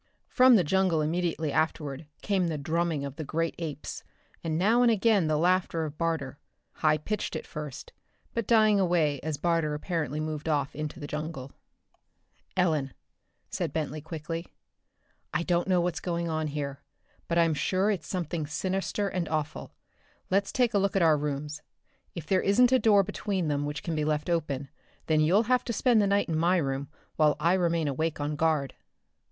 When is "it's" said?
17.91-18.07